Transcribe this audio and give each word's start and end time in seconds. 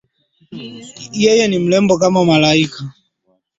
Yeye 1.23 1.45
ni 1.47 1.59
mrembo 1.65 1.93
kama 2.01 2.25
malaika 2.25 2.81